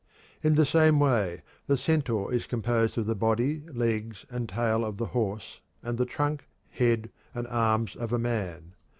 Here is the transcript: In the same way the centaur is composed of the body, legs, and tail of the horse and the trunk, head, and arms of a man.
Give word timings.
In 0.41 0.55
the 0.55 0.65
same 0.65 0.99
way 0.99 1.43
the 1.67 1.77
centaur 1.77 2.33
is 2.33 2.47
composed 2.47 2.97
of 2.97 3.05
the 3.05 3.13
body, 3.13 3.61
legs, 3.71 4.25
and 4.31 4.49
tail 4.49 4.83
of 4.83 4.97
the 4.97 5.05
horse 5.13 5.59
and 5.83 5.99
the 5.99 6.07
trunk, 6.07 6.45
head, 6.71 7.11
and 7.35 7.45
arms 7.45 7.95
of 7.95 8.11
a 8.11 8.17
man. 8.17 8.73